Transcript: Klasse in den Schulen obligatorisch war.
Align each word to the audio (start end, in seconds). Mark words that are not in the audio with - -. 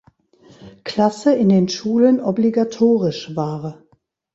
Klasse 0.83 1.35
in 1.35 1.49
den 1.49 1.69
Schulen 1.69 2.21
obligatorisch 2.21 3.35
war. 3.35 3.83